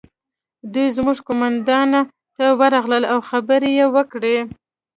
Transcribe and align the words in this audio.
دوی 0.73 0.87
زموږ 0.97 1.17
قومندان 1.27 1.91
ته 2.35 2.45
ورغلل 2.59 3.03
او 3.13 3.19
خبرې 3.29 3.69
یې 3.79 3.85
وکړې 3.95 4.37